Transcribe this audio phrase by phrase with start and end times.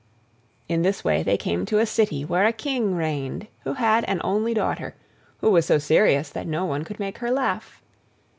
[0.67, 4.19] In this way they came to a city where a King reigned who had an
[4.23, 4.95] only daughter,
[5.41, 7.83] who was so serious that no one could make her laugh.